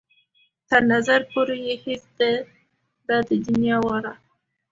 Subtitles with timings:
[0.69, 2.03] تر نظر پورې يې هېڅ
[3.07, 4.13] ده د دنيا واړه.